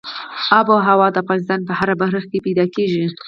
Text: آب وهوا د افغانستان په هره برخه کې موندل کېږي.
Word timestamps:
آب 0.57 0.67
وهوا 0.71 1.07
د 1.11 1.15
افغانستان 1.23 1.59
په 1.67 1.73
هره 1.79 1.95
برخه 2.01 2.27
کې 2.31 2.39
موندل 2.43 2.69
کېږي. 2.75 3.05